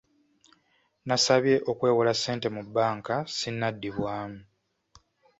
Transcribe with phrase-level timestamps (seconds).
[1.07, 4.39] Nasabye okwewola ssente mu bbanka sinnaddibwamu.